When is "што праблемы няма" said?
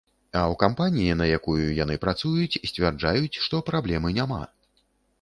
3.47-4.45